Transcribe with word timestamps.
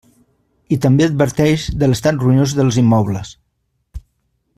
I 0.75 0.77
també 0.85 1.05
adverteix 1.07 1.65
de 1.83 1.89
l'estat 1.91 2.17
ruïnós 2.25 2.55
dels 2.61 2.79
immobles. 2.85 3.35